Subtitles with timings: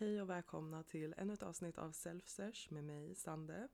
[0.00, 3.68] Hej och välkomna till ännu ett avsnitt av Self Sesh med mig, Sande.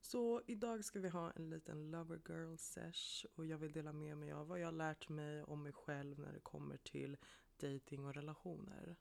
[0.00, 4.16] Så idag ska vi ha en liten Lover Girl Sesh och jag vill dela med
[4.16, 7.16] mig av vad jag har lärt mig om mig själv när det kommer till
[7.56, 8.96] dating och relationer.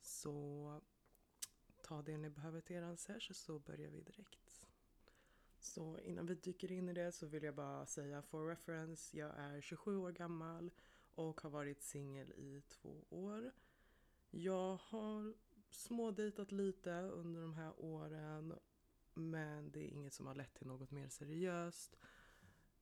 [0.00, 0.80] Så
[1.82, 4.64] ta det ni behöver till er sesh så börjar vi direkt.
[5.60, 9.30] Så innan vi dyker in i det så vill jag bara säga for reference, jag
[9.36, 10.70] är 27 år gammal
[11.14, 13.52] och har varit singel i två år.
[14.30, 15.34] Jag har
[15.74, 18.54] smådejtat lite under de här åren
[19.14, 21.96] men det är inget som har lett till något mer seriöst.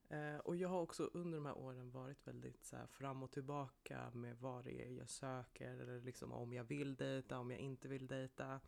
[0.09, 3.31] Eh, och jag har också under de här åren varit väldigt så här, fram och
[3.31, 7.61] tillbaka med vad det är jag söker eller liksom om jag vill dejta, om jag
[7.61, 8.61] inte vill dejta.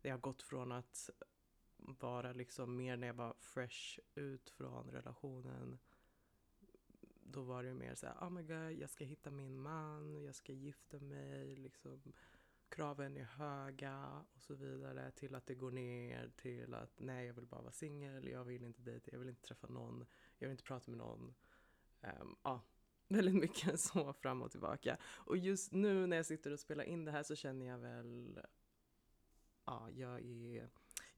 [0.00, 1.10] Det har gått från att
[1.76, 5.78] vara liksom mer när jag var fresh ut från relationen.
[7.22, 10.34] Då var det mer så här, oh my god, jag ska hitta min man, jag
[10.34, 12.02] ska gifta mig, liksom
[12.70, 17.34] kraven är höga och så vidare till att det går ner till att nej, jag
[17.34, 20.06] vill bara vara singel, jag vill inte dejta, jag vill inte träffa någon,
[20.38, 21.34] jag vill inte prata med någon.
[22.00, 22.62] Um, ja,
[23.08, 24.96] väldigt mycket så fram och tillbaka.
[25.02, 28.40] Och just nu när jag sitter och spelar in det här så känner jag väl,
[29.64, 30.70] ja, jag är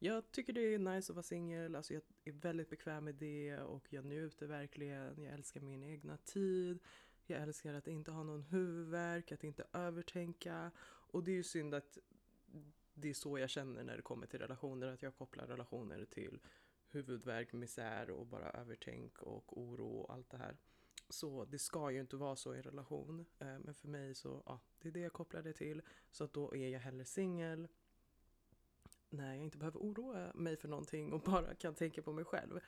[0.04, 3.58] jag tycker det är nice att vara singel, alltså jag är väldigt bekväm med det
[3.58, 5.22] och jag njuter verkligen.
[5.22, 6.78] Jag älskar min egna tid.
[7.26, 10.70] Jag älskar att inte ha någon huvudvärk, att inte övertänka.
[11.12, 11.98] Och det är ju synd att
[12.94, 16.40] det är så jag känner när det kommer till relationer, att jag kopplar relationer till
[16.88, 20.56] huvudvärk, misär och bara övertänk och oro och allt det här.
[21.08, 23.26] Så det ska ju inte vara så i en relation.
[23.38, 25.82] Eh, men för mig så, ja, det är det jag kopplar det till.
[26.10, 27.68] Så att då är jag hellre singel.
[29.10, 32.60] När jag inte behöver oroa mig för någonting och bara kan tänka på mig själv.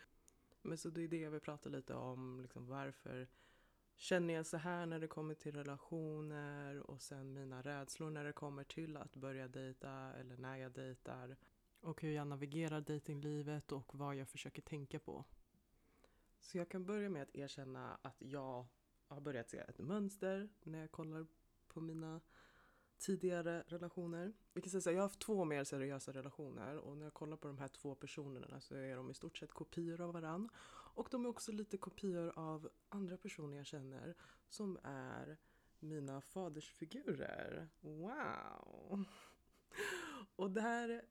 [0.62, 3.28] Men så det är det jag vill prata lite om, liksom varför
[3.96, 8.32] Känner jag så här när det kommer till relationer och sen mina rädslor när det
[8.32, 11.36] kommer till att börja dejta eller när jag dejtar.
[11.80, 15.24] Och hur jag navigerar dejtinglivet och vad jag försöker tänka på.
[16.40, 18.66] Så jag kan börja med att erkänna att jag
[19.06, 21.26] har börjat se ett mönster när jag kollar
[21.68, 22.20] på mina
[23.04, 24.32] tidigare relationer.
[24.52, 27.14] Vi kan säga så här, jag har haft två mer seriösa relationer och när jag
[27.14, 30.48] kollar på de här två personerna så är de i stort sett kopior av varann.
[30.94, 34.14] Och de är också lite kopior av andra personer jag känner
[34.48, 35.36] som är
[35.78, 37.68] mina fadersfigurer.
[37.80, 39.04] Wow!
[40.36, 41.04] Och det här,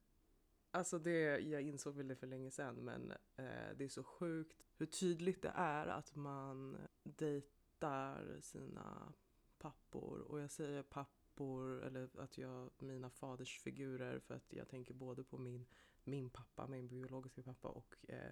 [0.71, 4.57] alltså det, jag insåg väl det för länge sedan men eh, det är så sjukt
[4.77, 9.13] hur tydligt det är att man dejtar sina
[9.57, 14.93] pappor och jag säger pappor pappor eller att jag, mina fadersfigurer för att jag tänker
[14.93, 15.65] både på min,
[16.03, 18.31] min pappa, min biologiska pappa och eh,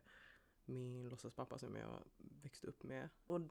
[0.66, 3.10] min låtsaspappa som jag växte upp med.
[3.28, 3.42] Och,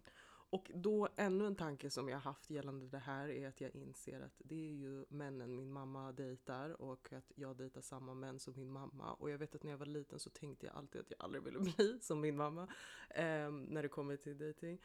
[0.50, 4.20] och då ännu en tanke som jag haft gällande det här är att jag inser
[4.20, 8.54] att det är ju männen min mamma dejtar och att jag dejtar samma män som
[8.56, 9.12] min mamma.
[9.12, 11.44] Och jag vet att när jag var liten så tänkte jag alltid att jag aldrig
[11.44, 12.62] ville bli som min mamma
[13.10, 14.80] eh, när det kommer till dejting.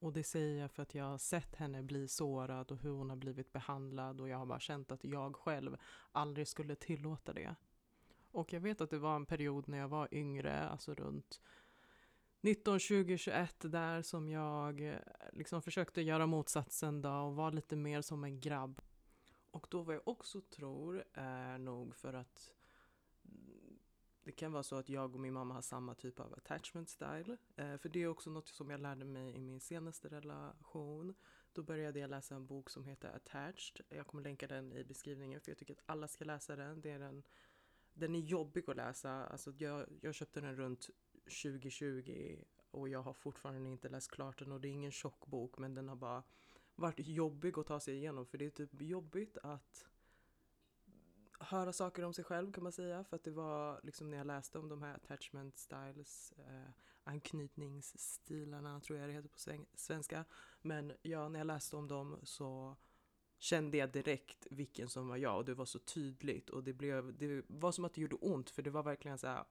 [0.00, 3.10] Och det säger jag för att jag har sett henne bli sårad och hur hon
[3.10, 5.76] har blivit behandlad och jag har bara känt att jag själv
[6.12, 7.54] aldrig skulle tillåta det.
[8.30, 11.40] Och jag vet att det var en period när jag var yngre, alltså runt
[12.40, 14.98] 19, 20, 21 där som jag eh,
[15.32, 18.82] liksom försökte göra motsatsen då och var lite mer som en grabb.
[19.50, 22.52] Och då vad jag också tror är nog för att
[24.24, 27.36] det kan vara så att jag och min mamma har samma typ av attachment style.
[27.56, 31.14] Eh, för det är också något som jag lärde mig i min senaste relation.
[31.52, 33.86] Då började jag läsa en bok som heter Attached.
[33.88, 36.80] Jag kommer länka den i beskrivningen för jag tycker att alla ska läsa den.
[36.80, 37.22] Det är en,
[37.94, 39.26] den är jobbig att läsa.
[39.26, 40.90] Alltså jag, jag köpte den runt
[41.42, 42.38] 2020
[42.70, 45.74] och jag har fortfarande inte läst klart den och det är ingen tjock bok men
[45.74, 46.22] den har bara
[46.74, 49.89] varit jobbig att ta sig igenom för det är typ jobbigt att
[51.50, 54.26] höra saker om sig själv kan man säga för att det var liksom när jag
[54.26, 56.70] läste om de här attachment styles, eh,
[57.04, 60.24] anknytningsstilarna tror jag det heter på svenska.
[60.62, 62.76] Men ja, när jag läste om dem så
[63.38, 67.18] kände jag direkt vilken som var jag och det var så tydligt och det blev,
[67.18, 69.44] det var som att det gjorde ont för det var verkligen så här,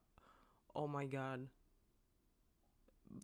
[0.67, 1.49] oh my god,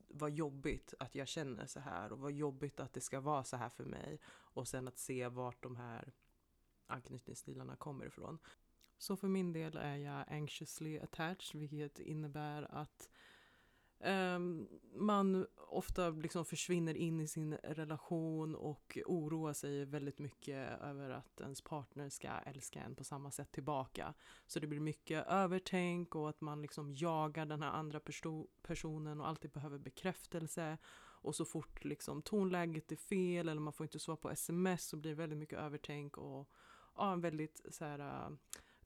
[0.07, 3.57] vad jobbigt att jag känner så här och vad jobbigt att det ska vara så
[3.57, 6.13] här för mig och sen att se vart de här
[6.87, 8.39] anknytningsstilarna kommer ifrån.
[8.97, 13.09] Så för min del är jag anxiously attached, vilket innebär att
[13.99, 21.09] um, man ofta liksom försvinner in i sin relation och oroar sig väldigt mycket över
[21.09, 24.13] att ens partner ska älska en på samma sätt tillbaka.
[24.47, 29.21] Så det blir mycket övertänk och att man liksom jagar den här andra perso personen
[29.21, 30.77] och alltid behöver bekräftelse.
[31.25, 34.97] Och så fort liksom tonläget är fel eller man får inte svar på sms så
[34.97, 36.49] blir det väldigt mycket övertänk och
[36.95, 38.31] ja, en väldigt så här,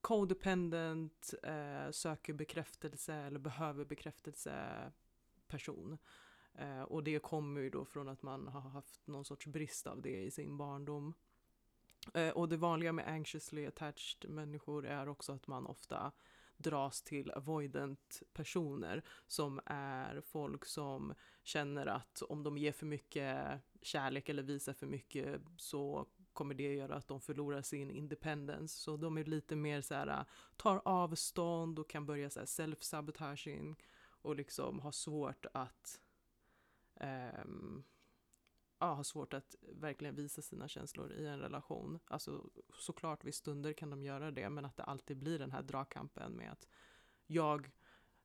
[0.02, 4.54] codependent, eh, söker bekräftelse eller behöver bekräftelse
[5.48, 5.98] person.
[6.54, 10.02] Eh, och det kommer ju då från att man har haft någon sorts brist av
[10.02, 11.14] det i sin barndom.
[12.14, 16.12] Eh, och det vanliga med anxiously attached människor är också att man ofta
[16.58, 21.14] dras till avoidant personer som är folk som
[21.44, 26.08] känner att om de ger för mycket kärlek eller visar för mycket så
[26.40, 28.80] kommer det göra att de förlorar sin independence.
[28.80, 30.26] Så de är lite mer så här,
[30.58, 33.76] tar avstånd och kan börja så här self-sabotaging
[34.22, 36.02] och liksom har svårt att
[37.44, 37.84] um,
[38.80, 42.00] ja, har svårt att verkligen visa sina känslor i en relation.
[42.08, 45.62] Alltså såklart vid stunder kan de göra det, men att det alltid blir den här
[45.62, 46.68] dragkampen med att
[47.28, 47.72] jag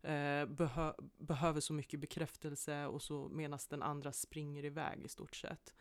[0.02, 5.36] eh, behö behöver så mycket bekräftelse och så medan den andra springer iväg i stort
[5.36, 5.74] sett.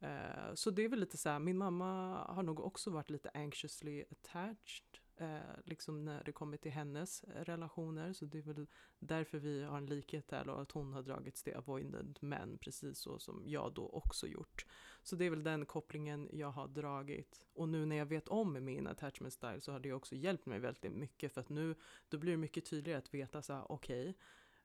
[0.00, 3.30] Eh, så det är väl lite så här, min mamma har nog också varit lite
[3.34, 8.12] anxiously attached eh, liksom när det kommer till hennes eh, relationer.
[8.12, 8.66] Så det är väl
[8.98, 12.98] därför vi har en likhet där och att hon har dragits till avoidant men, precis
[12.98, 14.66] så som jag då också gjort.
[15.02, 17.46] Så det är väl den kopplingen jag har dragit.
[17.52, 20.58] Och nu när jag vet om min attachment style så har det också hjälpt mig
[20.58, 21.74] väldigt mycket för att nu
[22.08, 24.14] då blir det mycket tydligare att veta så här okej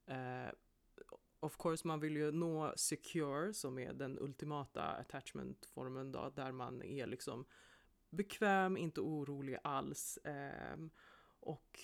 [0.05, 0.51] okay,
[1.39, 6.83] of course, man vill ju nå secure som är den ultimata attachment-formen då, där man
[6.83, 7.45] är liksom
[8.09, 10.17] bekväm, inte orolig alls.
[10.17, 10.77] Eh,
[11.39, 11.79] och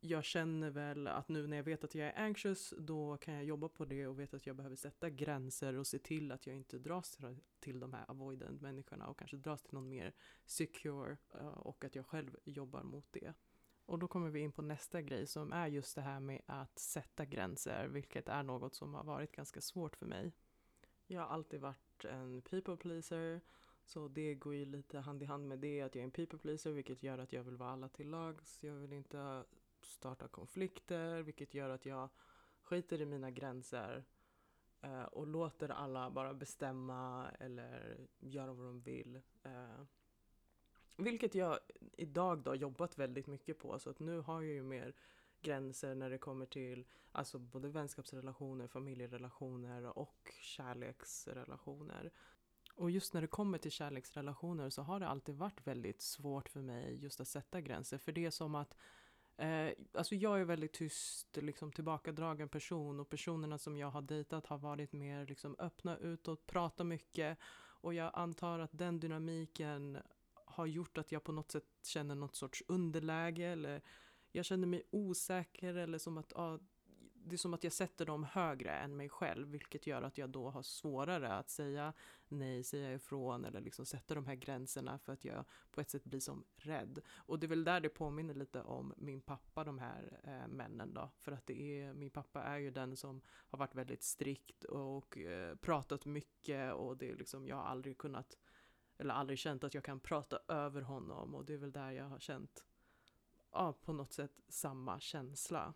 [0.00, 3.44] jag känner väl att nu när jag vet att jag är anxious, då kan jag
[3.44, 6.56] jobba på det och vet att jag behöver sätta gränser och se till att jag
[6.56, 7.18] inte dras
[7.60, 11.94] till de här avoidant människorna och kanske dras till någon mer secure eh, och att
[11.94, 13.34] jag själv jobbar mot det.
[13.86, 16.78] Och då kommer vi in på nästa grej som är just det här med att
[16.78, 20.32] sätta gränser, vilket är något som har varit ganska svårt för mig.
[21.06, 23.40] Jag har alltid varit en people pleaser
[23.84, 26.38] så det går ju lite hand i hand med det att jag är en people
[26.38, 28.62] pleaser vilket gör att jag vill vara alla till lags.
[28.62, 29.44] Jag vill inte
[29.80, 32.08] starta konflikter vilket gör att jag
[32.62, 34.04] skiter i mina gränser
[34.80, 39.20] eh, och låter alla bara bestämma eller göra vad de vill.
[39.42, 39.82] Eh.
[40.96, 41.58] Vilket jag
[41.96, 44.94] idag då jobbat väldigt mycket på så att nu har jag ju mer
[45.42, 52.10] gränser när det kommer till alltså både vänskapsrelationer, familjerelationer och kärleksrelationer.
[52.74, 56.60] Och just när det kommer till kärleksrelationer så har det alltid varit väldigt svårt för
[56.60, 57.98] mig just att sätta gränser.
[57.98, 58.74] För det är som att
[59.36, 64.46] eh, alltså jag är väldigt tyst, liksom tillbakadragen person och personerna som jag har dejtat
[64.46, 67.38] har varit mer liksom öppna utåt, pratar mycket
[67.80, 69.98] och jag antar att den dynamiken
[70.56, 73.82] har gjort att jag på något sätt känner något sorts underläge eller
[74.32, 76.58] jag känner mig osäker eller som att ah,
[77.14, 80.30] det är som att jag sätter dem högre än mig själv, vilket gör att jag
[80.30, 81.92] då har svårare att säga
[82.28, 86.04] nej, säga ifrån eller liksom sätta de här gränserna för att jag på ett sätt
[86.04, 87.00] blir som rädd.
[87.16, 90.94] Och det är väl där det påminner lite om min pappa, de här eh, männen
[90.94, 94.64] då, för att det är, min pappa är ju den som har varit väldigt strikt
[94.64, 98.36] och eh, pratat mycket och det är liksom, jag har aldrig kunnat
[98.98, 102.04] eller aldrig känt att jag kan prata över honom och det är väl där jag
[102.04, 102.64] har känt
[103.52, 105.74] ja, på något sätt samma känsla.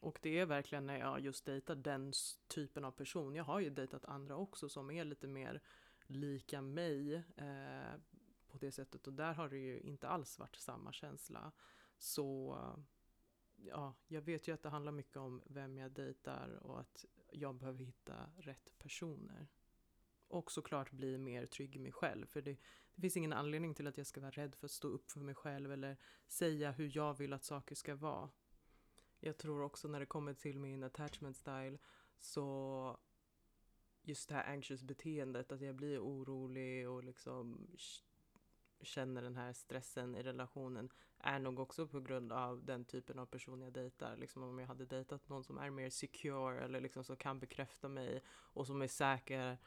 [0.00, 2.12] Och det är verkligen när jag just dejtar den
[2.48, 3.34] typen av person.
[3.34, 5.62] Jag har ju dejtat andra också som är lite mer
[6.06, 8.00] lika mig eh,
[8.48, 11.52] på det sättet och där har det ju inte alls varit samma känsla.
[11.98, 12.56] Så
[13.56, 17.54] ja, jag vet ju att det handlar mycket om vem jag dejtar och att jag
[17.54, 19.48] behöver hitta rätt personer.
[20.30, 22.26] Och såklart bli mer trygg i mig själv.
[22.26, 22.56] För det,
[22.94, 25.20] det finns ingen anledning till att jag ska vara rädd för att stå upp för
[25.20, 25.96] mig själv eller
[26.26, 28.30] säga hur jag vill att saker ska vara.
[29.20, 31.78] Jag tror också när det kommer till min attachment style
[32.18, 32.98] så
[34.02, 37.66] just det här anxious beteendet, att jag blir orolig och liksom
[38.82, 43.26] känner den här stressen i relationen är nog också på grund av den typen av
[43.26, 44.16] person jag dejtar.
[44.16, 47.88] Liksom om jag hade dejtat någon som är mer secure eller liksom som kan bekräfta
[47.88, 49.58] mig och som är säker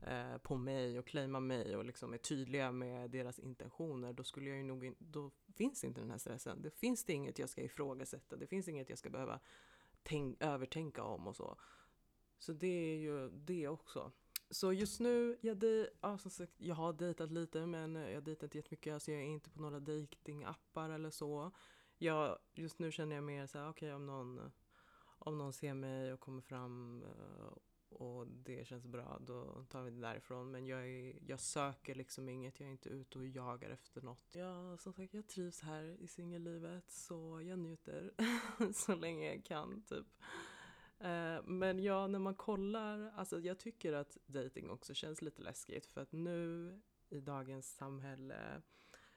[0.00, 4.48] eh, på mig och claima mig och liksom är tydliga med deras intentioner, då skulle
[4.48, 6.62] jag ju nog in, då finns inte den här stressen.
[6.62, 9.40] Det finns det inget jag ska ifrågasätta, det finns inget jag ska behöva
[10.02, 11.58] tänk, övertänka om och så.
[12.38, 14.12] Så det är ju det också.
[14.50, 18.46] Så just nu, jag, de, ja, som sagt, jag har dejtat lite men jag dejtar
[18.46, 21.52] inte jättemycket, alltså jag är inte på några datingappar eller så.
[21.98, 24.52] Jag, just nu känner jag mer så här, okej okay, om någon
[25.26, 27.52] om någon ser mig och kommer fram eh,
[27.92, 30.50] och det känns bra, då tar vi det därifrån.
[30.50, 34.34] Men jag, är, jag söker liksom inget, jag är inte ute och jagar efter något.
[34.34, 38.12] Ja, som sagt, jag trivs här i singellivet så jag njuter
[38.72, 40.06] så länge jag kan typ.
[40.98, 45.86] Eh, men ja, när man kollar, alltså jag tycker att dating också känns lite läskigt
[45.86, 46.72] för att nu
[47.08, 48.62] i dagens samhälle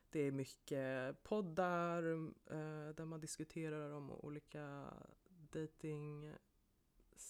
[0.10, 2.04] Det är mycket poddar
[2.46, 4.94] eh, där man diskuterar om olika
[5.30, 6.34] dating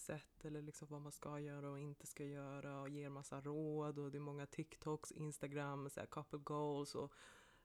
[0.10, 4.00] sätt eller liksom vad man ska göra och inte ska göra och ger massa råd
[4.00, 7.14] och det är många TikToks, Instagram, så här couple goals och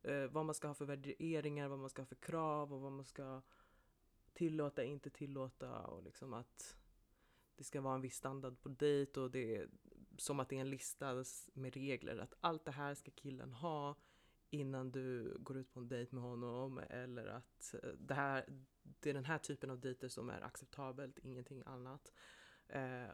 [0.03, 2.93] eh, vad man ska ha för värderingar, vad man ska ha för krav och vad
[2.93, 3.43] man ska
[4.33, 6.77] tillåta, inte tillåta och liksom att
[7.57, 9.69] det ska vara en viss standard på dejt och det är
[10.19, 13.97] som att det är en lista med regler att allt det här ska killen ha
[14.51, 18.45] innan du går ut på en dejt med honom eller att eh, det, här,
[18.85, 22.13] det är den här typen av dejter som är acceptabelt, ingenting annat.
[22.69, 23.11] Eh,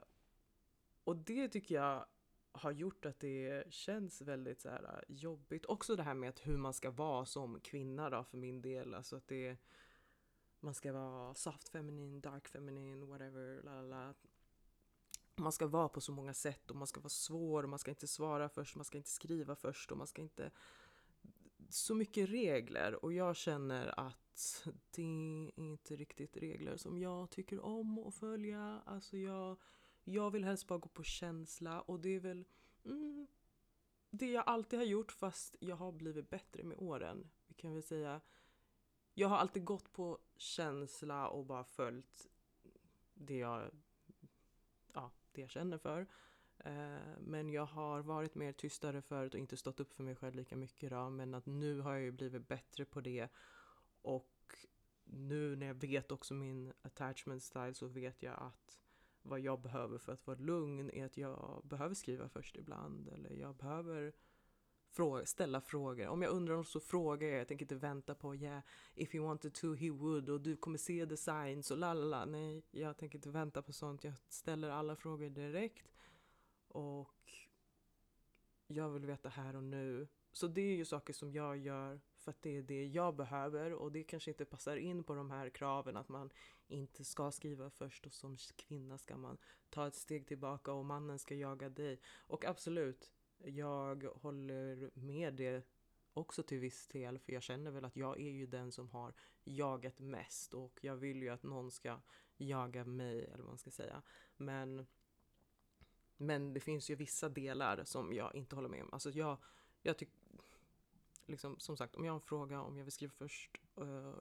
[1.05, 2.07] och det tycker jag
[2.53, 5.67] har gjort att det känns väldigt så här, eh, jobbigt.
[5.67, 8.95] Också det här med att hur man ska vara som kvinna då för min del.
[8.95, 9.57] Alltså att det
[10.61, 14.15] man ska vara soft feminine, dark feminine, whatever, la la
[15.37, 17.91] Man ska vara på så många sätt och man ska vara svår och man ska
[17.91, 20.50] inte svara först, man ska inte skriva först och man ska inte
[21.69, 24.20] så mycket regler och jag känner att
[24.91, 28.83] det är inte riktigt regler som jag tycker om att följa.
[28.87, 29.57] Alltså jag,
[30.05, 32.45] jag vill helst bara gå på känsla och det är väl
[32.85, 33.27] mm,
[34.11, 37.31] det jag alltid har gjort fast jag har blivit bättre med åren.
[37.47, 38.21] Vi kan väl säga
[39.15, 42.29] jag har alltid gått på känsla och bara följt
[43.15, 43.71] det jag,
[44.95, 46.07] ja, det jag känner för.
[46.57, 50.35] Eh, men jag har varit mer tystare förut och inte stått upp för mig själv
[50.35, 51.11] lika mycket då.
[51.11, 53.29] Men att nu har jag ju blivit bättre på det.
[54.02, 54.57] Och
[55.04, 58.78] nu när jag vet också min attachment style så vet jag att
[59.23, 63.09] vad jag behöver för att vara lugn är att jag behöver skriva först ibland.
[63.09, 64.12] Eller jag behöver
[64.90, 66.09] fråga, ställa frågor.
[66.09, 67.40] Om jag undrar något så frågar jag.
[67.40, 68.62] Jag tänker inte vänta på yeah,
[68.95, 72.25] if he wanted to he would och du kommer se designs och lalala.
[72.25, 74.04] Nej, jag tänker inte vänta på sånt.
[74.04, 75.95] Jag ställer alla frågor direkt.
[76.69, 77.33] Och
[78.66, 80.09] jag vill veta här och nu.
[80.33, 83.73] Så det är ju saker som jag gör för att det är det jag behöver
[83.73, 86.31] och det kanske inte passar in på de här kraven att man
[86.69, 89.39] inte ska skriva först och som kvinna ska man
[89.71, 92.00] ta ett steg tillbaka och mannen ska jaga dig.
[92.27, 95.67] Och absolut, jag håller med det
[96.12, 99.15] också till viss del för jag känner väl att jag är ju den som har
[99.45, 102.00] jagat mest och jag vill ju att någon ska
[102.37, 104.03] jaga mig eller vad man ska säga.
[104.37, 104.87] Men
[106.21, 108.93] men det finns ju vissa delar som jag inte håller med om.
[108.93, 109.39] Alltså jag,
[109.83, 110.15] jag tycker,
[111.31, 114.15] liksom, som sagt, om jag har en fråga, om jag vill skriva först, uh,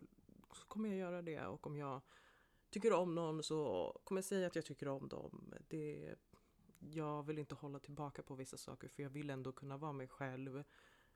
[0.53, 1.45] så kommer jag göra det.
[1.45, 2.01] Och om jag
[2.69, 5.53] tycker om någon så kommer jag säga att jag tycker om dem.
[5.67, 6.15] Det,
[6.79, 10.07] jag vill inte hålla tillbaka på vissa saker för jag vill ändå kunna vara mig
[10.07, 10.63] själv.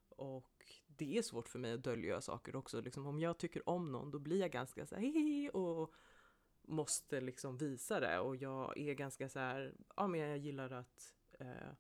[0.10, 2.82] Och det är svårt för mig att dölja saker också.
[2.82, 5.94] Liksom, om jag tycker om någon då blir jag ganska så här, och
[6.62, 11.14] måste liksom visa det och jag är ganska så här, ja men jag gillar att
[11.40, 11.72] eh,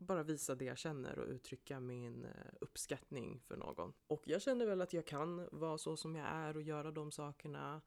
[0.00, 2.30] bara visa det jag känner och uttrycka min eh,
[2.60, 3.92] uppskattning för någon.
[4.06, 7.10] Och jag känner väl att jag kan vara så som jag är och göra de
[7.10, 7.82] sakerna.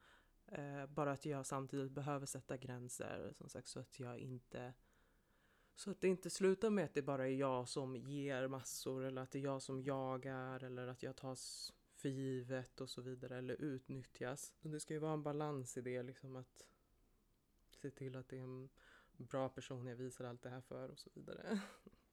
[0.46, 4.74] Eh, bara att jag samtidigt behöver sätta gränser, som sagt, så att jag inte
[5.76, 9.22] så att det inte slutar med att det bara är jag som ger massor eller
[9.22, 13.38] att det är jag som jagar eller att jag tas för givet och så vidare
[13.38, 14.52] eller utnyttjas.
[14.60, 16.66] det ska ju vara en balans i det liksom att
[17.70, 18.68] se till att det är en
[19.16, 21.60] bra person jag visar allt det här för och så vidare.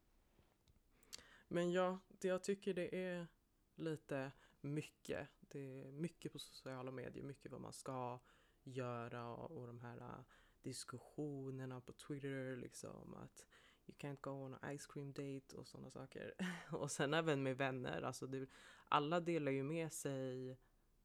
[1.52, 3.26] Men ja, det jag tycker det är
[3.74, 5.28] lite mycket.
[5.40, 8.20] Det är mycket på sociala medier, mycket vad man ska
[8.64, 10.20] göra och, och de här uh,
[10.62, 13.46] diskussionerna på Twitter liksom att
[13.86, 16.34] you can't go on an ice cream date och sådana saker.
[16.70, 18.46] och sen även med vänner, alltså det,
[18.88, 20.58] alla delar ju med sig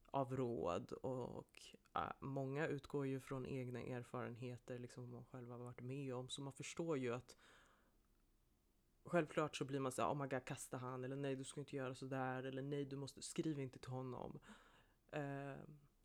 [0.06, 5.58] av råd och äh, många utgår ju från egna erfarenheter, liksom vad man själv har
[5.58, 6.28] varit med om.
[6.28, 7.36] Så man förstår ju att
[9.08, 11.60] självklart så blir man så här, oh my god, kasta han, eller nej, du ska
[11.60, 14.38] inte göra så där, eller nej, du måste, skriva inte till honom.
[15.10, 15.56] Eh,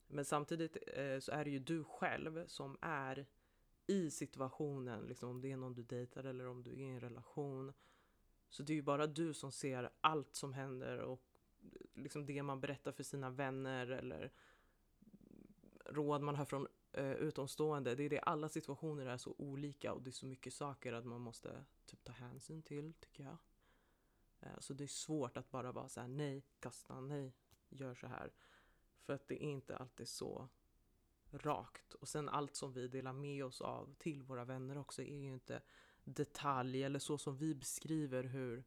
[0.07, 3.25] men samtidigt eh, så är det ju du själv som är
[3.87, 6.99] i situationen, liksom om det är någon du dejtar eller om du är i en
[6.99, 7.73] relation.
[8.49, 11.21] Så det är ju bara du som ser allt som händer och
[11.93, 14.31] liksom det man berättar för sina vänner eller
[15.85, 17.95] råd man hör från eh, utomstående.
[17.95, 21.05] Det är det, alla situationer är så olika och det är så mycket saker att
[21.05, 23.37] man måste typ ta hänsyn till, tycker jag.
[24.39, 27.33] Eh, så det är svårt att bara vara så här, nej, kasta, nej,
[27.69, 28.33] gör så här.
[29.01, 30.49] För att det är inte alltid så
[31.31, 31.93] rakt.
[31.93, 35.33] Och sen allt som vi delar med oss av till våra vänner också är ju
[35.33, 35.61] inte
[36.03, 38.63] detalj eller så som vi beskriver hur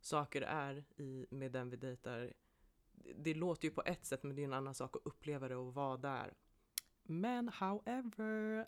[0.00, 2.32] saker är i, med den vi dejtar.
[3.16, 5.56] Det låter ju på ett sätt men det är en annan sak att uppleva det
[5.56, 6.34] och vara där.
[7.06, 8.66] Men however,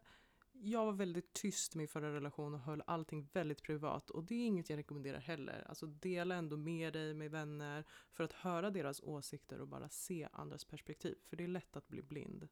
[0.52, 4.34] jag var väldigt tyst i min förra relation och höll allting väldigt privat och det
[4.34, 5.64] är inget jag rekommenderar heller.
[5.68, 10.28] Alltså dela ändå med dig med vänner för att höra deras åsikter och bara se
[10.32, 11.18] andras perspektiv.
[11.26, 12.48] För det är lätt att bli blind.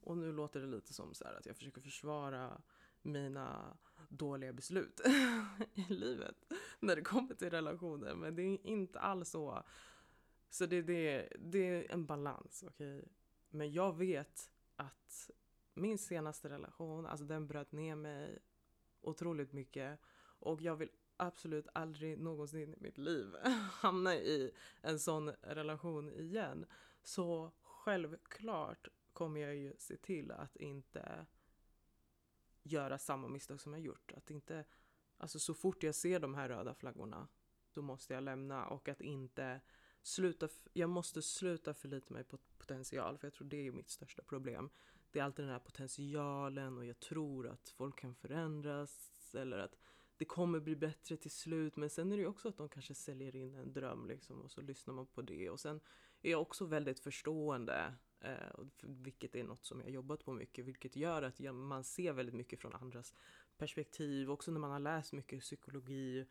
[0.00, 2.62] Och nu låter det lite som så att jag försöker försvara
[3.02, 3.76] mina
[4.08, 5.00] dåliga beslut
[5.74, 6.36] i livet
[6.80, 8.14] när det kommer till relationer.
[8.14, 9.62] Men det är inte alls så.
[10.50, 12.98] Så det, det, det är en balans, okej?
[12.98, 13.08] Okay?
[13.50, 15.30] Men jag vet att
[15.74, 18.38] min senaste relation, alltså den bröt ner mig
[19.00, 20.00] otroligt mycket.
[20.38, 23.34] Och jag vill absolut aldrig någonsin i mitt liv
[23.70, 26.66] hamna i en sån relation igen.
[27.02, 31.26] Så självklart kommer jag ju se till att inte
[32.62, 34.12] göra samma misstag som jag gjort.
[34.16, 34.64] Att inte,
[35.16, 37.28] alltså så fort jag ser de här röda flaggorna,
[37.72, 39.60] då måste jag lämna och att inte
[40.06, 44.22] sluta, jag måste sluta förlita mig på potential, för jag tror det är mitt största
[44.22, 44.70] problem.
[45.10, 49.76] Det är alltid den här potentialen och jag tror att folk kan förändras eller att
[50.16, 51.76] det kommer bli bättre till slut.
[51.76, 54.50] Men sen är det ju också att de kanske säljer in en dröm liksom och
[54.50, 55.50] så lyssnar man på det.
[55.50, 55.80] Och sen
[56.22, 60.96] är jag också väldigt förstående, eh, vilket är något som jag jobbat på mycket, vilket
[60.96, 63.14] gör att man ser väldigt mycket från andras
[63.58, 64.30] perspektiv.
[64.30, 66.26] Också när man har läst mycket psykologi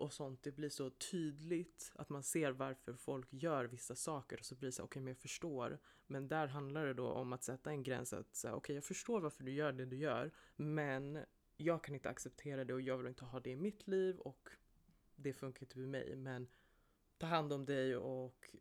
[0.00, 4.44] och sånt, det blir så tydligt att man ser varför folk gör vissa saker och
[4.44, 5.78] så blir det så okej okay, men jag förstår.
[6.06, 8.84] Men där handlar det då om att sätta en gräns att säga okej okay, jag
[8.84, 11.24] förstår varför du gör det du gör men
[11.56, 14.48] jag kan inte acceptera det och jag vill inte ha det i mitt liv och
[15.16, 16.48] det funkar inte med mig men
[17.18, 18.56] ta hand om dig och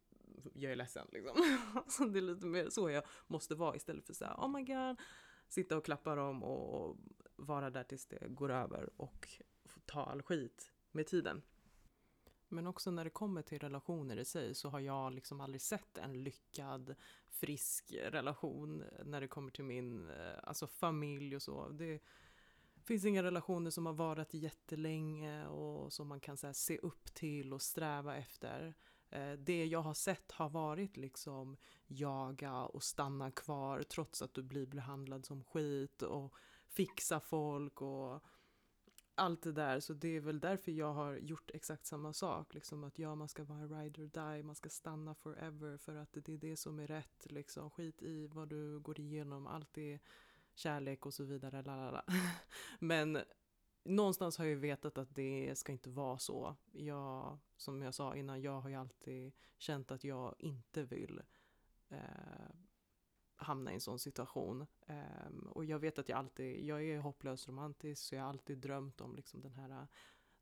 [0.53, 1.35] jag är ledsen liksom.
[1.87, 4.63] så det är lite mer så jag måste vara istället för så här, oh my
[4.63, 5.01] god,
[5.47, 6.97] sitta och klappa dem och
[7.35, 9.27] vara där tills det går över och
[9.85, 11.41] ta all skit med tiden.
[12.47, 15.97] Men också när det kommer till relationer i sig så har jag liksom aldrig sett
[15.97, 16.95] en lyckad,
[17.27, 21.69] frisk relation när det kommer till min eh, alltså familj och så.
[21.69, 21.99] Det
[22.83, 27.53] finns inga relationer som har varat jättelänge och som man kan här, se upp till
[27.53, 28.75] och sträva efter.
[29.09, 34.43] Eh, det jag har sett har varit liksom jaga och stanna kvar trots att du
[34.43, 36.33] blir behandlad som skit och
[36.67, 38.23] fixa folk och
[39.19, 39.79] allt det där.
[39.79, 42.53] Så det är väl därför jag har gjort exakt samma sak.
[42.53, 46.09] Liksom att ja, man ska vara ride or die, man ska stanna forever för att
[46.11, 47.31] det är det som är rätt.
[47.31, 47.69] Liksom.
[47.69, 49.99] Skit i vad du går igenom, allt är
[50.55, 51.61] kärlek och så vidare.
[51.61, 52.05] Lalala.
[52.79, 53.19] Men
[53.83, 56.55] någonstans har jag vetat att det ska inte vara så.
[56.71, 61.21] Jag, som jag sa innan, jag har ju alltid känt att jag inte vill
[61.89, 61.99] eh,
[63.39, 64.65] hamna i en sån situation.
[64.87, 68.57] Um, och jag vet att jag alltid, jag är hopplös romantisk så jag har alltid
[68.57, 69.87] drömt om liksom den här äh,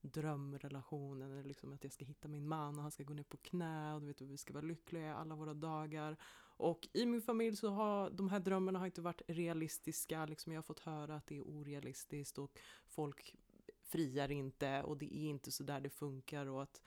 [0.01, 3.38] drömrelationen, eller liksom att jag ska hitta min man och han ska gå ner på
[3.38, 6.17] knä och du vet, vi ska vara lyckliga alla våra dagar.
[6.60, 10.57] Och i min familj så har de här drömmarna har inte varit realistiska, liksom jag
[10.57, 13.36] har fått höra att det är orealistiskt och folk
[13.83, 16.81] friar inte och det är inte så där det funkar och att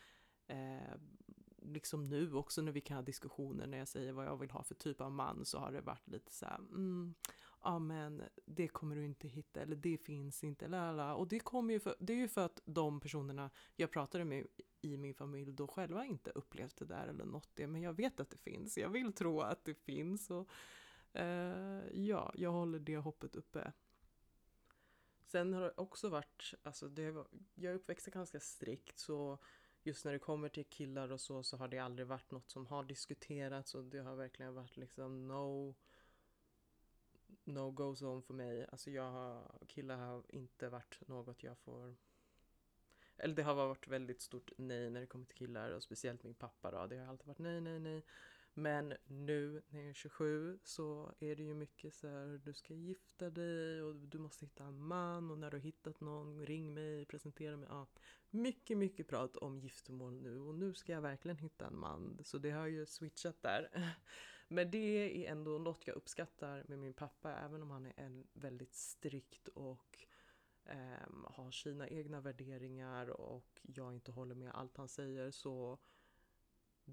[0.47, 0.97] eh,
[1.63, 4.63] liksom nu också när vi kan ha diskussioner när jag säger vad jag vill ha
[4.63, 7.15] för typ av man så har det varit lite så här, mm,
[7.63, 11.15] ja men det kommer du inte hitta eller det finns inte, lala.
[11.15, 14.47] och det kommer ju för, det är ju för att de personerna jag pratade med
[14.81, 18.21] i min familj då själva inte upplevt det där eller nått det, men jag vet
[18.21, 20.49] att det finns, jag vill tro att det finns och
[21.13, 23.73] eh, ja, jag håller det hoppet uppe.
[25.31, 29.39] Sen har det också varit, alltså det var, jag är uppväxt ganska strikt så
[29.83, 32.67] just när det kommer till killar och så, så har det aldrig varit något som
[32.67, 35.75] har diskuterats och det har verkligen varit liksom no
[37.45, 38.67] no go zone för mig.
[38.67, 41.95] Alltså jag har, killar har inte varit något jag får
[43.23, 46.35] eller det har varit väldigt stort nej när det kommer till killar och speciellt min
[46.35, 46.87] pappa då.
[46.87, 48.03] Det har alltid varit nej, nej, nej.
[48.61, 52.75] Men nu när jag är 27 så är det ju mycket så här, du ska
[52.75, 56.75] gifta dig och du måste hitta en man och när du har hittat någon, ring
[56.75, 57.69] mig, presentera mig.
[57.71, 57.87] Ja,
[58.31, 62.19] mycket, mycket prat om giftermål nu och nu ska jag verkligen hitta en man.
[62.25, 63.93] Så det har ju switchat där.
[64.49, 64.79] Men det
[65.27, 69.49] är ändå något jag uppskattar med min pappa, även om han är en väldigt strikt
[69.49, 70.07] och
[70.65, 75.79] eh, har sina egna värderingar och jag inte håller med allt han säger så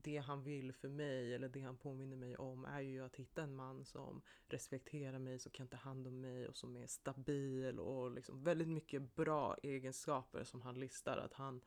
[0.04, 3.44] det han vill för mig eller det han påminner mig om är ju att hitta
[3.44, 7.80] en man som respekterar mig, som kan ta hand om mig och som är stabil
[7.80, 11.62] och liksom väldigt mycket bra egenskaper som han listar att han,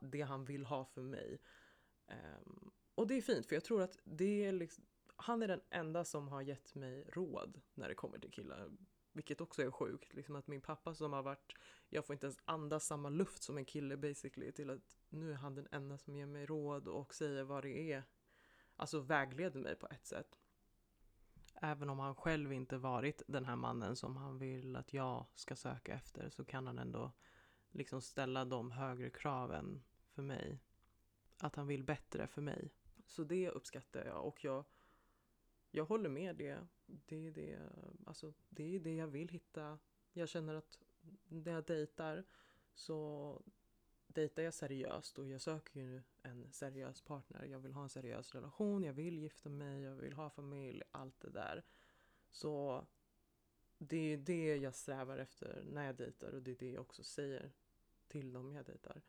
[0.00, 1.38] det han vill ha för mig.
[2.06, 4.84] Um, och det är fint för jag tror att det är liksom,
[5.16, 8.70] han är den enda som har gett mig råd när det kommer till killar.
[9.12, 11.52] Vilket också är sjukt, liksom att min pappa som har varit,
[11.88, 15.36] jag får inte ens andas samma luft som en kille basically, till att nu är
[15.36, 18.04] han den enda som ger mig råd och säger vad det är.
[18.76, 20.38] Alltså vägleder mig på ett sätt.
[21.54, 25.56] Även om han själv inte varit den här mannen som han vill att jag ska
[25.56, 27.12] söka efter så kan han ändå
[27.70, 30.58] liksom ställa de högre kraven för mig.
[31.38, 32.70] Att han vill bättre för mig.
[33.06, 34.64] Så det uppskattar jag och jag,
[35.70, 36.66] jag håller med det.
[37.06, 37.58] Det är det,
[38.06, 39.78] alltså, det är det jag vill hitta.
[40.12, 40.78] Jag känner att
[41.28, 42.24] när jag dejtar
[42.74, 43.42] så
[44.06, 47.44] dejtar jag seriöst och jag söker ju en seriös partner.
[47.44, 51.20] Jag vill ha en seriös relation, jag vill gifta mig, jag vill ha familj, allt
[51.20, 51.62] det där.
[52.30, 52.86] Så
[53.78, 57.02] det är det jag strävar efter när jag dejtar och det är det jag också
[57.02, 57.52] säger
[58.08, 59.02] till dem jag dejtar.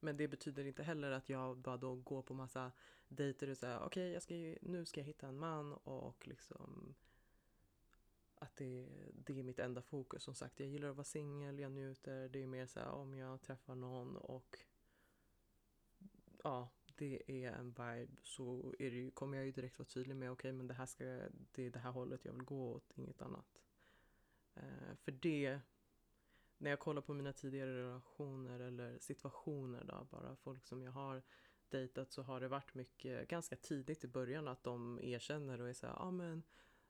[0.00, 2.72] Men det betyder inte heller att jag bara då går på massa
[3.08, 6.94] dejter och säger okej, okay, nu ska jag hitta en man och liksom
[8.34, 10.22] att det, det är mitt enda fokus.
[10.22, 12.28] Som sagt, jag gillar att vara singel, jag njuter.
[12.28, 14.58] Det är mer så här om jag träffar någon och
[16.44, 20.30] ja, det är en vibe så är det, kommer jag ju direkt vara tydlig med
[20.30, 21.04] okej, okay, men det här ska,
[21.52, 23.62] det är det här hållet jag vill gå åt, inget annat.
[24.56, 25.60] Uh, för det,
[26.58, 31.22] när jag kollar på mina tidigare relationer eller situationer då, bara folk som jag har
[31.68, 35.72] dejtat så har det varit mycket, ganska tidigt i början att de erkänner och är
[35.72, 36.42] såhär, ja ah, men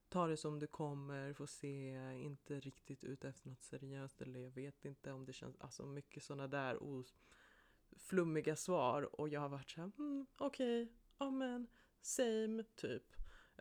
[0.08, 4.50] ta det som det kommer, få se, inte riktigt ute efter något seriöst eller jag
[4.50, 7.14] vet inte om det känns, alltså mycket sådana där os
[7.96, 11.66] flummiga svar och jag har varit såhär, mm, okej, okay, ja men,
[12.00, 13.02] same, typ.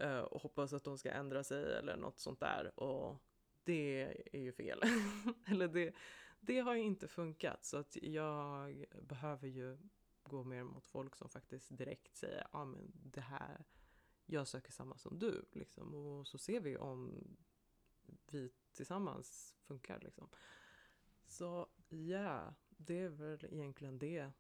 [0.02, 3.24] Uh, och hoppas att de ska ändra sig eller något sånt där och
[3.68, 4.82] det är ju fel.
[5.48, 5.94] eller det,
[6.40, 9.78] det har ju inte funkat så att jag behöver ju
[10.24, 13.66] gå mer mot folk som faktiskt direkt säger, ja men det här
[14.26, 15.46] jag söker samma som du.
[15.52, 15.96] Liksom.
[15.96, 17.24] Och så ser vi om
[18.26, 20.00] vi tillsammans funkar.
[20.00, 20.30] Liksom.
[21.28, 24.32] Så ja, yeah, det är väl egentligen det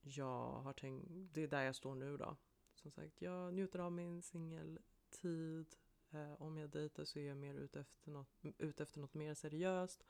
[0.00, 1.06] jag har tänkt.
[1.10, 2.36] Det är där jag står nu då.
[2.74, 5.76] Som sagt, jag njuter av min singeltid.
[6.10, 9.34] Eh, om jag dejtar så är jag mer ute efter något, ute efter något mer
[9.34, 10.04] seriöst.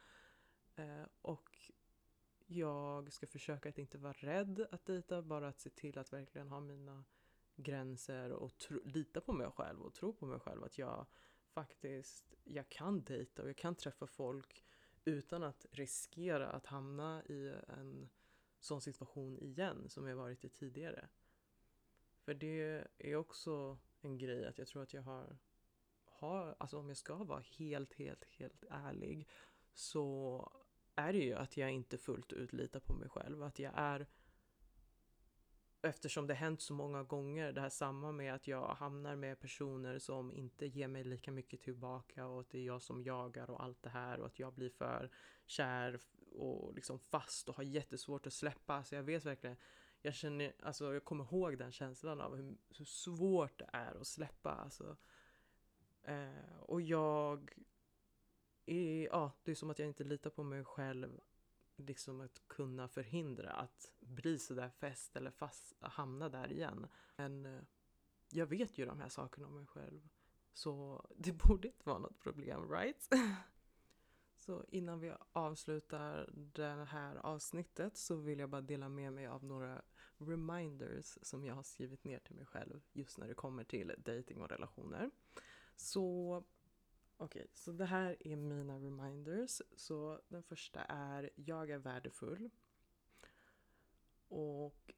[0.74, 1.58] Eh, och
[2.46, 6.48] jag ska försöka att inte vara rädd att dejta, bara att se till att verkligen
[6.48, 7.04] ha mina
[7.56, 11.06] gränser och tro, lita på mig själv och tro på mig själv att jag
[11.50, 14.64] faktiskt, jag kan dejta och jag kan träffa folk
[15.04, 18.08] utan att riskera att hamna i en
[18.60, 21.08] sån situation igen som jag varit i tidigare.
[22.20, 25.38] För det är också en grej att jag tror att jag har,
[26.20, 29.28] har alltså om jag ska vara helt, helt, helt ärlig
[29.74, 30.52] så
[30.94, 33.42] är det ju att jag inte fullt ut litar på mig själv.
[33.42, 34.06] Att jag är
[35.82, 39.98] eftersom det hänt så många gånger, det här samma med att jag hamnar med personer
[39.98, 43.62] som inte ger mig lika mycket tillbaka och att det är jag som jagar och
[43.62, 45.10] allt det här och att jag blir för
[45.46, 46.00] kär
[46.32, 48.84] och liksom fast och har jättesvårt att släppa.
[48.84, 49.56] Så jag vet verkligen,
[50.02, 54.06] jag känner, alltså jag kommer ihåg den känslan av hur, hur svårt det är att
[54.06, 54.50] släppa.
[54.50, 54.96] Alltså.
[56.02, 57.52] Eh, och jag
[58.66, 61.20] är, ja, det är som att jag inte litar på mig själv
[61.76, 66.86] liksom att kunna förhindra att bli sådär fäst eller fast, hamna där igen.
[67.16, 67.62] Men eh,
[68.30, 70.08] jag vet ju de här sakerna om mig själv.
[70.52, 73.08] Så det borde inte vara något problem, right?
[74.36, 79.44] Så innan vi avslutar det här avsnittet så vill jag bara dela med mig av
[79.44, 79.82] några
[80.18, 84.42] reminders som jag har skrivit ner till mig själv just när det kommer till dating
[84.42, 85.10] och relationer.
[85.80, 86.44] Så
[87.16, 89.62] Okej, okay, så det här är mina reminders.
[89.76, 92.50] Så den första är jag är värdefull.
[94.28, 94.94] Och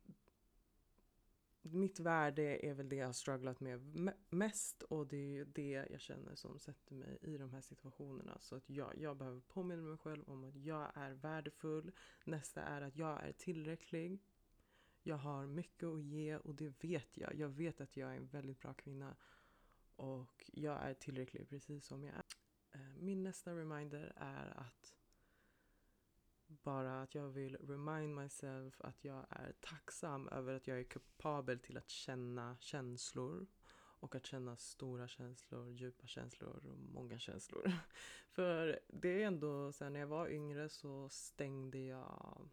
[1.63, 6.01] mitt värde är väl det jag har strugglat med mest och det är det jag
[6.01, 8.39] känner som sätter mig i de här situationerna.
[8.41, 11.93] Så att jag, jag behöver påminna mig själv om att jag är värdefull.
[12.25, 14.19] Nästa är att jag är tillräcklig.
[15.03, 17.35] Jag har mycket att ge och det vet jag.
[17.35, 19.17] Jag vet att jag är en väldigt bra kvinna
[19.97, 22.25] och jag är tillräcklig precis som jag är.
[22.73, 24.95] Eh, min nästa reminder är att
[26.47, 31.59] bara att jag vill remind myself att jag är tacksam över att jag är kapabel
[31.59, 37.73] till att känna känslor och att känna stora känslor, djupa känslor och många känslor.
[38.31, 42.51] För det är ändå så här, när jag var yngre så stängde jag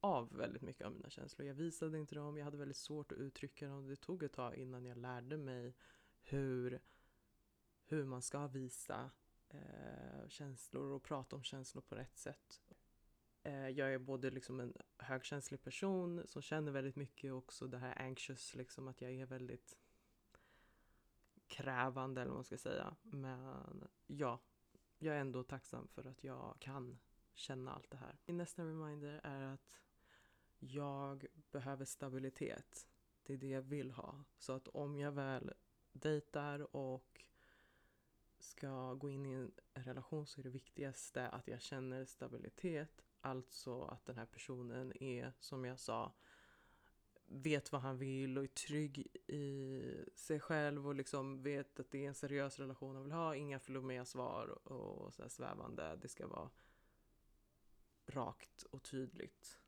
[0.00, 1.48] av väldigt mycket av mina känslor.
[1.48, 3.86] Jag visade inte dem, jag hade väldigt svårt att uttrycka dem.
[3.86, 5.74] Det tog ett tag innan jag lärde mig
[6.22, 6.80] hur,
[7.84, 9.10] hur man ska visa
[9.48, 12.60] eh, känslor och prata om känslor på rätt sätt.
[13.42, 17.78] Eh, jag är både liksom en högkänslig person som känner väldigt mycket och också det
[17.78, 19.76] här anxious, liksom att jag är väldigt
[21.46, 22.96] krävande eller vad man ska säga.
[23.02, 24.40] Men ja,
[24.98, 26.98] jag är ändå tacksam för att jag kan
[27.34, 28.18] känna allt det här.
[28.26, 29.80] Min nästa reminder är att
[30.58, 32.88] jag behöver stabilitet.
[33.22, 34.24] Det är det jag vill ha.
[34.38, 35.52] Så att om jag väl
[35.92, 37.24] dejtar och
[38.38, 43.02] ska gå in i en relation så är det viktigaste att jag känner stabilitet.
[43.20, 46.12] Alltså att den här personen är, som jag sa,
[47.26, 49.82] vet vad han vill och är trygg i
[50.14, 53.36] sig själv och liksom vet att det är en seriös relation han vill ha.
[53.36, 55.98] Inga flummiga svar och så svävande.
[56.02, 56.50] Det ska vara
[58.06, 59.58] rakt och tydligt.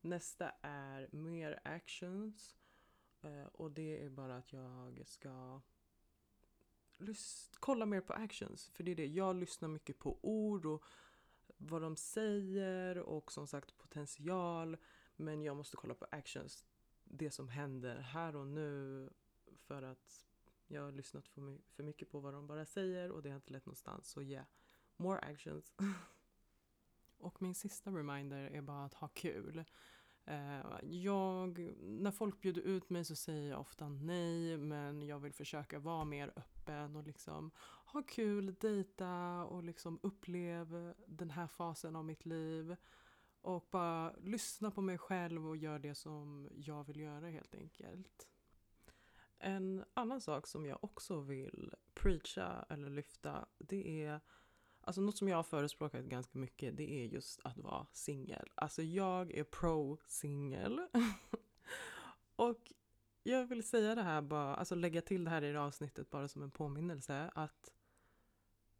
[0.00, 2.56] Nästa är mer actions.
[3.24, 5.60] Eh, och det är bara att jag ska
[7.60, 8.68] kolla mer på actions.
[8.68, 10.84] För det är det, jag lyssnar mycket på ord och
[11.56, 14.76] vad de säger och som sagt potential.
[15.16, 16.64] Men jag måste kolla på actions.
[17.04, 19.10] Det som händer här och nu.
[19.56, 20.26] För att
[20.66, 23.52] jag har lyssnat för, för mycket på vad de bara säger och det har inte
[23.52, 24.08] lett någonstans.
[24.08, 24.46] Så yeah,
[24.96, 25.72] more actions.
[27.18, 29.64] och min sista reminder är bara att ha kul.
[30.26, 35.32] Eh, jag, när folk bjuder ut mig så säger jag ofta nej men jag vill
[35.32, 37.50] försöka vara mer öppen och liksom
[37.86, 42.76] ha kul, dejta och liksom uppleva den här fasen av mitt liv.
[43.40, 48.28] Och bara lyssna på mig själv och göra det som jag vill göra helt enkelt.
[49.38, 54.20] En annan sak som jag också vill preacha eller lyfta det är
[54.86, 58.50] Alltså något som jag har förespråkat ganska mycket det är just att vara singel.
[58.54, 60.80] Alltså jag är pro singel.
[62.36, 62.72] och
[63.22, 66.28] jag vill säga det här bara, alltså lägga till det här i det avsnittet bara
[66.28, 67.70] som en påminnelse att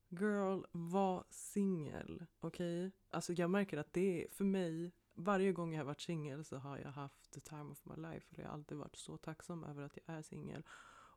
[0.08, 2.26] girl, var singel.
[2.40, 2.86] Okej?
[2.86, 2.98] Okay?
[3.10, 6.56] Alltså jag märker att det är för mig, varje gång jag har varit singel så
[6.56, 8.26] har jag haft the time of my life.
[8.30, 10.62] Och jag har alltid varit så tacksam över att jag är singel.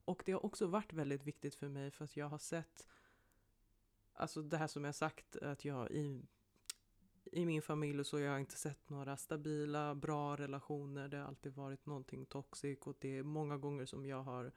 [0.05, 2.87] Och det har också varit väldigt viktigt för mig för att jag har sett
[4.17, 6.25] Alltså det här som jag sagt att jag i,
[7.31, 11.07] i min familj så har jag inte sett några stabila, bra relationer.
[11.07, 14.51] Det har alltid varit någonting toxic och det är många gånger som jag har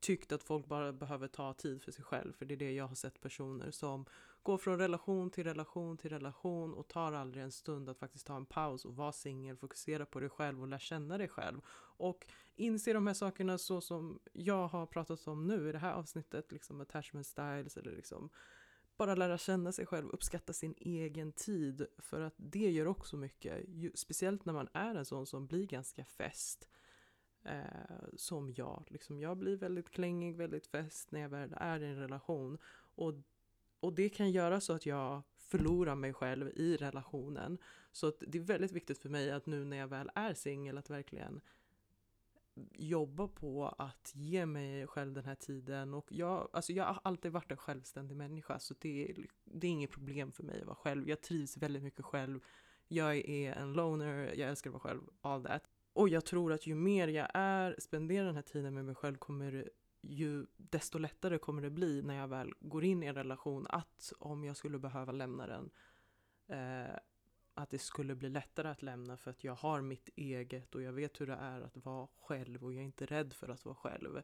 [0.00, 2.32] tyckt att folk bara behöver ta tid för sig själv.
[2.32, 4.04] För det är det jag har sett personer som
[4.42, 8.36] går från relation till relation till relation och tar aldrig en stund att faktiskt ta
[8.36, 11.60] en paus och vara singel, fokusera på dig själv och lära känna dig själv.
[11.98, 15.92] Och inse de här sakerna så som jag har pratat om nu i det här
[15.92, 18.30] avsnittet, liksom attachment styles eller liksom
[18.96, 21.86] bara lära känna sig själv, uppskatta sin egen tid.
[21.98, 23.66] För att det gör också mycket.
[23.94, 26.68] Speciellt när man är en sån som blir ganska fäst.
[27.46, 28.84] Eh, som jag.
[28.88, 32.58] Liksom jag blir väldigt klängig, väldigt fäst när jag väl är i en relation.
[32.94, 33.14] Och,
[33.80, 37.58] och det kan göra så att jag förlorar mig själv i relationen.
[37.92, 40.90] Så det är väldigt viktigt för mig att nu när jag väl är singel att
[40.90, 41.40] verkligen
[42.72, 45.94] jobba på att ge mig själv den här tiden.
[45.94, 49.70] Och jag, alltså jag har alltid varit en självständig människa så det är, det är
[49.70, 51.08] inget problem för mig att vara själv.
[51.08, 52.40] Jag trivs väldigt mycket själv.
[52.88, 55.62] Jag är en loner, jag älskar att vara själv, all that.
[55.92, 59.16] Och jag tror att ju mer jag är, spenderar den här tiden med mig själv
[59.16, 59.68] kommer
[60.02, 64.12] ju desto lättare kommer det bli när jag väl går in i en relation att
[64.18, 65.70] om jag skulle behöva lämna den
[66.48, 66.96] eh,
[67.56, 70.92] att det skulle bli lättare att lämna för att jag har mitt eget och jag
[70.92, 73.74] vet hur det är att vara själv och jag är inte rädd för att vara
[73.74, 74.22] själv.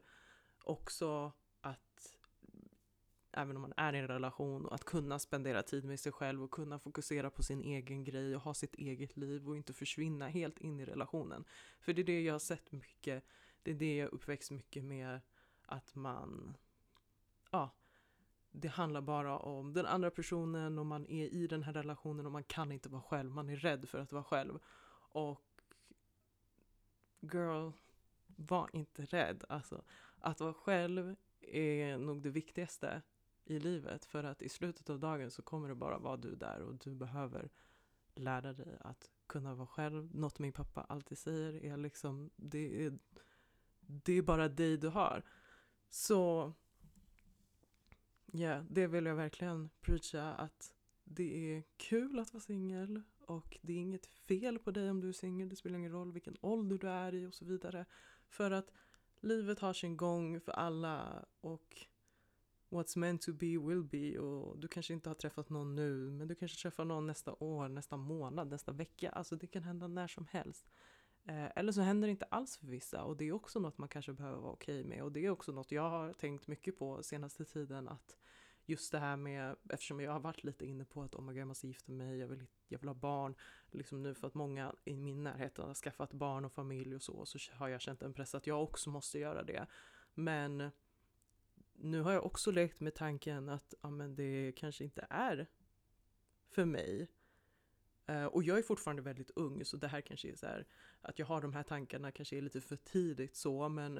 [0.63, 2.17] Också att
[3.31, 6.43] även om man är i en relation och att kunna spendera tid med sig själv
[6.43, 10.27] och kunna fokusera på sin egen grej och ha sitt eget liv och inte försvinna
[10.27, 11.45] helt in i relationen.
[11.79, 13.23] För det är det jag har sett mycket,
[13.63, 15.21] det är det jag uppväxt mycket med
[15.65, 16.57] att man
[17.51, 17.75] ja,
[18.55, 22.31] det handlar bara om den andra personen och man är i den här relationen och
[22.31, 23.31] man kan inte vara själv.
[23.31, 24.59] Man är rädd för att vara själv.
[25.11, 25.61] Och
[27.19, 27.71] girl,
[28.25, 29.43] var inte rädd.
[29.49, 29.83] Alltså,
[30.19, 33.01] att vara själv är nog det viktigaste
[33.45, 34.05] i livet.
[34.05, 36.95] För att i slutet av dagen så kommer det bara vara du där och du
[36.95, 37.49] behöver
[38.15, 40.15] lära dig att kunna vara själv.
[40.15, 42.97] Något min pappa alltid säger är liksom, det är,
[43.79, 45.23] det är bara dig du har.
[45.89, 46.53] Så
[48.35, 53.57] Ja, yeah, det vill jag verkligen preacha att det är kul att vara singel och
[53.61, 55.49] det är inget fel på dig om du är singel.
[55.49, 57.85] Det spelar ingen roll vilken ålder du är i och så vidare.
[58.27, 58.71] För att
[59.21, 61.77] livet har sin gång för alla och
[62.69, 66.27] what's meant to be will be och du kanske inte har träffat någon nu men
[66.27, 69.09] du kanske träffar någon nästa år, nästa månad, nästa vecka.
[69.09, 70.71] Alltså det kan hända när som helst.
[71.25, 73.89] Eh, eller så händer det inte alls för vissa och det är också något man
[73.89, 77.03] kanske behöver vara okej med och det är också något jag har tänkt mycket på
[77.03, 78.17] senaste tiden att
[78.65, 81.41] just det här med, eftersom jag har varit lite inne på att oh my God,
[81.41, 83.35] jag måste gifta mig, jag vill, jag vill ha barn,
[83.71, 87.25] liksom nu för att många i min närhet har skaffat barn och familj och så,
[87.25, 89.67] så har jag känt en press att jag också måste göra det.
[90.13, 90.71] Men
[91.73, 95.47] nu har jag också lekt med tanken att ja, men det kanske inte är
[96.49, 97.07] för mig.
[98.09, 100.67] Uh, och jag är fortfarande väldigt ung, så det här kanske är så här,
[101.01, 103.99] att jag har de här tankarna kanske är lite för tidigt så, men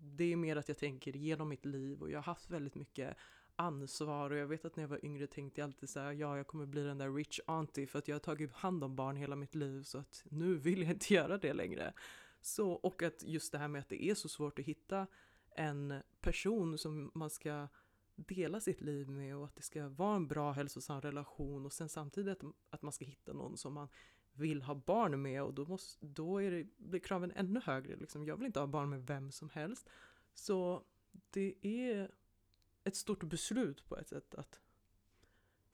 [0.00, 3.16] det är mer att jag tänker genom mitt liv och jag har haft väldigt mycket
[3.56, 6.36] ansvar och jag vet att när jag var yngre tänkte jag alltid så här, ja
[6.36, 9.16] jag kommer bli den där rich auntie för att jag har tagit hand om barn
[9.16, 11.92] hela mitt liv så att nu vill jag inte göra det längre.
[12.40, 15.06] Så, och att just det här med att det är så svårt att hitta
[15.50, 17.68] en person som man ska
[18.16, 21.88] dela sitt liv med och att det ska vara en bra hälsosam relation och sen
[21.88, 23.88] samtidigt att man ska hitta någon som man
[24.32, 27.96] vill ha barn med och då, måste, då är det, blir kraven ännu högre.
[27.96, 28.26] Liksom.
[28.26, 29.88] Jag vill inte ha barn med vem som helst.
[30.34, 30.82] Så
[31.30, 32.10] det är
[32.86, 34.60] ett stort beslut på ett sätt att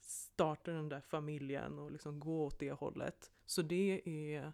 [0.00, 3.32] starta den där familjen och liksom gå åt det hållet.
[3.46, 4.52] Så det är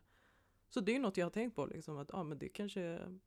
[0.70, 2.80] så det är något jag har tänkt på, liksom, att ah, men det kanske,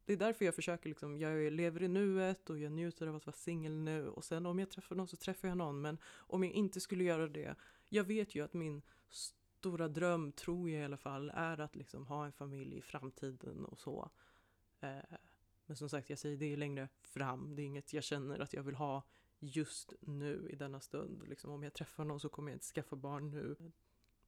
[0.05, 3.25] det är därför jag försöker, liksom, jag lever i nuet och jag njuter av att
[3.25, 6.43] vara singel nu och sen om jag träffar någon så träffar jag någon, men om
[6.43, 7.55] jag inte skulle göra det,
[7.89, 12.07] jag vet ju att min stora dröm, tror jag i alla fall, är att liksom
[12.07, 14.11] ha en familj i framtiden och så.
[14.79, 15.17] Eh,
[15.65, 18.53] men som sagt, jag säger det är längre fram, det är inget jag känner att
[18.53, 19.03] jag vill ha
[19.41, 21.23] just nu i denna stund.
[21.27, 23.71] Liksom, om jag träffar någon så kommer jag inte skaffa barn nu.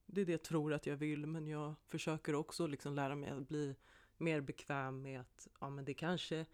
[0.06, 3.30] Det är det jag tror att jag vill, men jag försöker också liksom lära mig
[3.30, 3.76] att bli
[4.16, 6.46] mer bekväm med att ja, men det kanske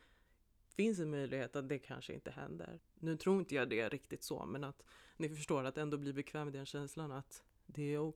[0.69, 2.81] finns en möjlighet att det kanske inte händer.
[2.95, 4.83] Nu tror inte jag det riktigt så, men att
[5.17, 8.13] ni förstår att ändå bli bekväm med den känslan att det är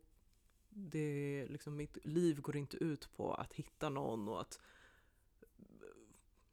[0.69, 4.61] det liksom, mitt liv går inte ut på att hitta någon och att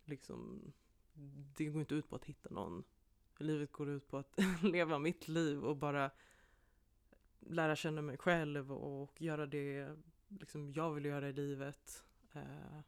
[0.06, 0.71] liksom,
[1.58, 2.84] det går inte ut på att hitta någon.
[3.41, 6.12] Livet går ut på att leva mitt liv och bara
[7.39, 9.95] lära känna mig själv och göra det
[10.27, 12.04] liksom, jag vill göra i livet.
[12.34, 12.80] Eh,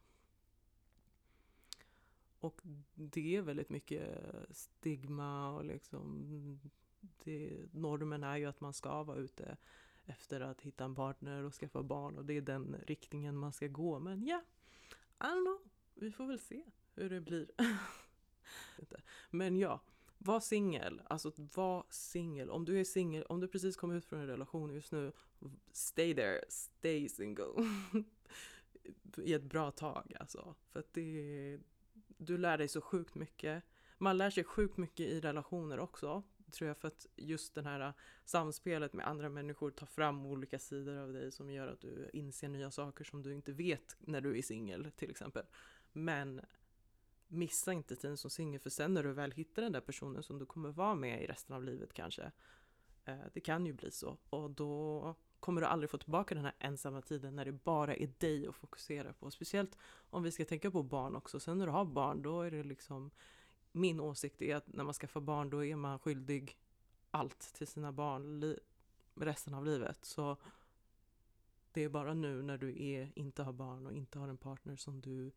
[2.39, 2.61] och
[2.95, 4.09] det är väldigt mycket
[4.51, 6.59] stigma och liksom
[7.23, 9.57] det, normen är ju att man ska vara ute
[10.05, 13.67] efter att hitta en partner och skaffa barn och det är den riktningen man ska
[13.67, 13.99] gå.
[13.99, 14.43] Men ja,
[15.19, 15.59] I don't know.
[15.93, 16.63] Vi får väl se
[16.95, 17.51] hur det blir.
[19.29, 19.81] Men ja,
[20.25, 21.01] var singel.
[21.05, 22.49] Alltså var singel.
[22.49, 25.12] Om du är singel, om du precis kom ut från en relation just nu,
[25.71, 27.53] stay there, stay single.
[29.17, 30.55] I ett bra tag alltså.
[30.71, 31.59] För att det,
[32.17, 33.63] du lär dig så sjukt mycket.
[33.97, 37.93] Man lär sig sjukt mycket i relationer också tror jag för att just det här
[38.25, 42.49] samspelet med andra människor tar fram olika sidor av dig som gör att du inser
[42.49, 45.45] nya saker som du inte vet när du är singel till exempel.
[45.91, 46.41] Men
[47.33, 50.39] missa inte tiden som singel för sen när du väl hittar den där personen som
[50.39, 52.31] du kommer vara med i resten av livet kanske.
[53.05, 56.55] Eh, det kan ju bli så och då kommer du aldrig få tillbaka den här
[56.59, 59.31] ensamma tiden när det bara är dig att fokusera på.
[59.31, 59.77] Speciellt
[60.09, 61.39] om vi ska tänka på barn också.
[61.39, 63.11] Sen när du har barn då är det liksom
[63.71, 66.57] min åsikt är att när man skaffar barn då är man skyldig
[67.11, 68.55] allt till sina barn
[69.15, 70.05] resten av livet.
[70.05, 70.37] Så
[71.71, 74.75] det är bara nu när du är, inte har barn och inte har en partner
[74.75, 75.31] som du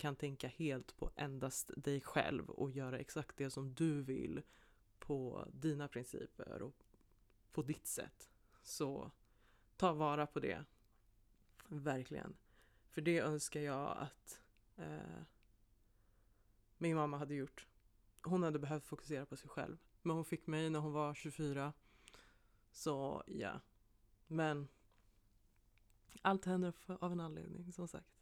[0.00, 4.42] kan tänka helt på endast dig själv och göra exakt det som du vill
[4.98, 6.74] på dina principer och
[7.52, 8.30] på ditt sätt.
[8.62, 9.10] Så
[9.76, 10.64] ta vara på det.
[11.68, 12.36] Verkligen.
[12.88, 14.40] För det önskar jag att
[14.76, 15.22] eh,
[16.78, 17.66] min mamma hade gjort.
[18.22, 19.78] Hon hade behövt fokusera på sig själv.
[20.02, 21.72] Men hon fick mig när hon var 24.
[22.70, 23.60] Så ja.
[24.26, 24.68] Men
[26.22, 28.19] allt händer av en anledning som sagt.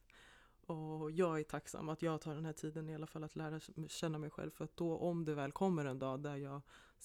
[0.69, 3.61] Och jag är tacksam att jag tar den här tiden i alla fall att lära
[3.89, 4.51] känna mig själv.
[4.51, 6.61] För att då om det väl kommer en dag där jag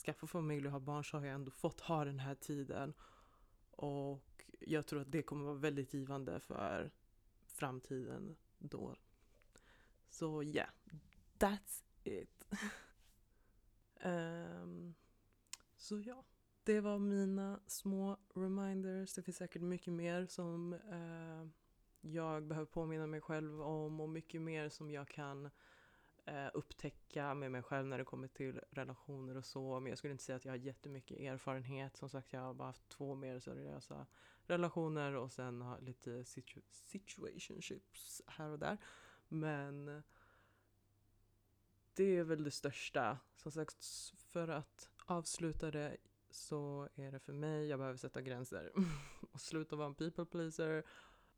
[0.05, 2.93] skaffar familj och har barn så har jag ändå fått ha den här tiden.
[3.71, 6.91] Och jag tror att det kommer vara väldigt givande för
[7.45, 8.95] framtiden då.
[10.09, 10.69] Så ja, yeah,
[11.39, 12.45] That's it.
[14.03, 14.95] um,
[15.77, 16.23] så ja,
[16.63, 19.13] det var mina små reminders.
[19.13, 21.47] Det finns säkert mycket mer som uh,
[22.05, 25.49] jag behöver påminna mig själv om och mycket mer som jag kan
[26.25, 29.79] eh, upptäcka med mig själv när det kommer till relationer och så.
[29.79, 31.97] Men jag skulle inte säga att jag har jättemycket erfarenhet.
[31.97, 34.07] Som sagt, jag har bara haft två mer seriösa
[34.43, 38.77] relationer och sen har lite situ situationships här och där.
[39.27, 40.03] Men
[41.93, 43.17] det är väl det största.
[43.35, 43.85] Som sagt,
[44.17, 45.97] för att avsluta det
[46.29, 48.71] så är det för mig, jag behöver sätta gränser
[49.31, 50.83] och sluta vara en people pleaser,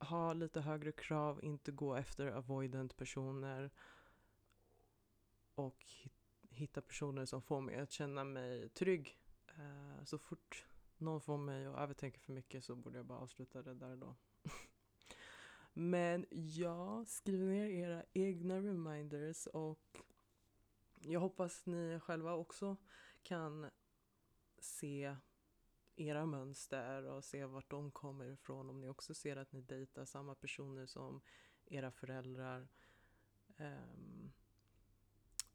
[0.06, 3.72] ha lite högre krav, inte gå efter avoidant personer
[5.56, 5.86] och
[6.50, 9.20] hitta personer som får mig att känna mig trygg.
[9.48, 10.66] Eh, så fort
[10.98, 14.16] någon får mig att övertänka för mycket så borde jag bara avsluta det där då.
[15.74, 19.98] Men ja, skriv ner era egna reminders och
[21.02, 22.78] jag hoppas ni själva också
[23.24, 23.70] kan
[24.60, 25.16] se
[25.96, 28.70] era mönster och se vart de kommer ifrån.
[28.70, 31.22] Om ni också ser att ni dejtar samma personer som
[31.66, 32.68] era föräldrar.
[33.58, 34.32] Um,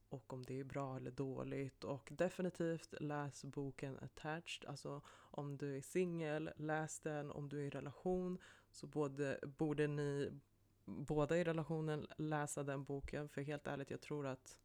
[0.09, 1.85] och om det är bra eller dåligt.
[1.85, 4.69] Och definitivt läs boken Attached.
[4.69, 7.31] Alltså om du är singel, läs den.
[7.31, 8.39] Om du är i relation
[8.71, 10.41] så både, borde ni
[10.85, 13.29] båda i relationen läsa den boken.
[13.29, 14.59] För helt ärligt, jag tror att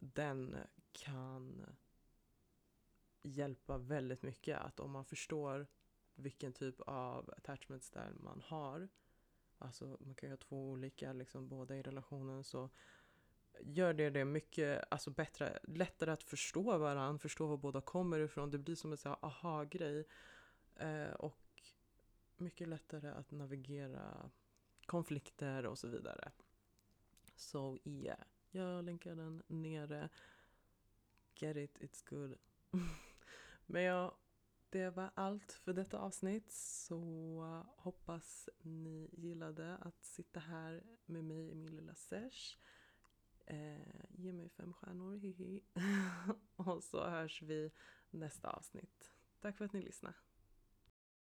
[0.00, 0.56] den
[0.92, 1.66] kan
[3.22, 4.60] hjälpa väldigt mycket.
[4.60, 5.66] Att om man förstår
[6.14, 8.88] vilken typ av attachment style man har.
[9.58, 12.44] Alltså man kan ju ha två olika, liksom båda i relationen.
[12.44, 12.70] Så
[13.60, 18.50] gör det det mycket alltså bättre, lättare att förstå varandra, förstå var båda kommer ifrån.
[18.50, 20.04] Det blir som en sån aha-grej.
[20.76, 21.62] Eh, och
[22.36, 24.30] mycket lättare att navigera
[24.86, 26.32] konflikter och så vidare.
[27.36, 28.20] Så so, yeah,
[28.50, 30.08] jag länkar den nere.
[31.34, 32.38] Get it, it's good.
[33.66, 34.18] Men ja,
[34.70, 36.52] det var allt för detta avsnitt.
[36.52, 37.00] Så
[37.76, 42.58] hoppas ni gillade att sitta här med mig i min lilla sesh.
[43.46, 45.60] Eh, ge mig fem stjärnor, hihi.
[46.56, 47.70] och så hörs vi
[48.10, 49.12] nästa avsnitt.
[49.40, 50.16] Tack för att ni lyssnade.